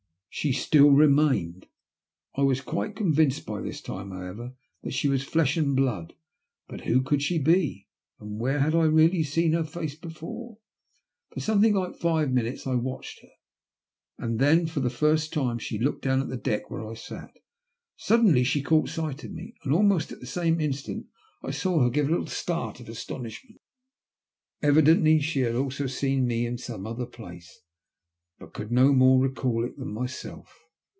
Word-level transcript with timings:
She 0.33 0.53
still 0.53 0.91
remained. 0.91 1.65
I 2.37 2.43
was 2.43 2.61
quite 2.61 2.95
convinced 2.95 3.45
by 3.45 3.59
this 3.59 3.81
time, 3.81 4.11
however, 4.11 4.53
that 4.81 4.93
she 4.93 5.09
was 5.09 5.23
flesh 5.25 5.57
and 5.57 5.75
blood. 5.75 6.13
But 6.69 6.85
who 6.85 7.01
could 7.01 7.21
she 7.21 7.37
be, 7.37 7.89
and 8.17 8.39
where 8.39 8.59
had 8.61 8.73
I 8.73 8.85
really 8.85 9.23
seen 9.23 9.51
her 9.51 9.65
face 9.65 9.95
before? 9.95 10.57
For 11.33 11.41
something 11.41 11.73
like 11.73 11.97
five 11.97 12.31
minutes 12.31 12.65
I 12.65 12.75
watched 12.75 13.21
her, 13.23 13.27
and 14.17 14.39
then 14.39 14.67
for 14.67 14.79
the 14.79 14.89
first 14.89 15.33
time 15.33 15.59
she 15.59 15.77
looked 15.77 16.03
down 16.03 16.21
at 16.21 16.29
the 16.29 16.37
deck 16.37 16.71
where 16.71 16.87
I 16.89 16.93
sat. 16.93 17.31
Suddenly 17.97 18.45
she 18.45 18.63
caught 18.63 18.87
sight 18.87 19.25
of 19.25 19.33
me, 19.33 19.55
and 19.65 19.73
almost 19.73 20.13
at 20.13 20.21
the 20.21 20.25
same 20.25 20.61
instant 20.61 21.07
I 21.43 21.51
saw 21.51 21.81
her 21.83 21.89
give 21.89 22.07
a 22.09 22.13
httle 22.13 22.29
start 22.29 22.79
of 22.79 22.87
astonishment. 22.87 23.59
Evidently 24.61 25.19
she 25.19 25.41
had 25.41 25.55
also 25.55 25.87
seen 25.87 26.25
me 26.25 26.45
in 26.45 26.57
some 26.57 26.87
other 26.87 27.05
place, 27.05 27.59
but 28.41 28.55
could 28.55 28.71
no 28.71 28.91
more 28.91 29.21
recall 29.21 29.63
it 29.63 29.77
than 29.77 29.93
myself. 29.93 30.61